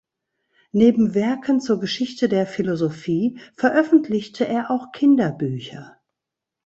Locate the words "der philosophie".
2.27-3.37